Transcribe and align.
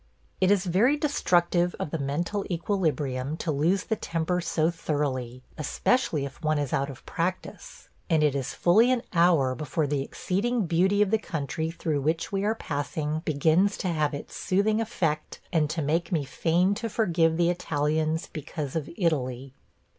It 0.39 0.49
is 0.49 0.65
very 0.65 0.97
destructive 0.97 1.75
of 1.79 1.91
the 1.91 1.99
mental 1.99 2.43
equilibrium 2.49 3.37
to 3.37 3.51
lose 3.51 3.83
the 3.83 3.95
temper 3.95 4.41
so 4.41 4.71
thoroughly, 4.71 5.43
especially 5.59 6.25
if 6.25 6.41
one 6.41 6.57
is 6.57 6.73
out 6.73 6.89
of 6.89 7.05
practice, 7.05 7.87
and 8.09 8.23
it 8.23 8.33
is 8.33 8.55
fully 8.55 8.91
an 8.91 9.03
hour 9.13 9.53
before 9.53 9.85
the 9.85 10.01
exceeding 10.01 10.65
beauty 10.65 11.03
of 11.03 11.11
the 11.11 11.19
country 11.19 11.69
through 11.69 12.01
which 12.01 12.31
we 12.31 12.43
are 12.43 12.55
passing 12.55 13.19
begins 13.25 13.77
to 13.77 13.89
have 13.89 14.15
its 14.15 14.35
soothing 14.35 14.81
effect 14.81 15.39
and 15.53 15.69
to 15.69 15.83
make 15.83 16.11
me 16.11 16.25
fain 16.25 16.73
to 16.73 16.89
forgive 16.89 17.37
the 17.37 17.51
Italians 17.51 18.25
because 18.33 18.75
of 18.75 18.89
Italy! 18.97 19.53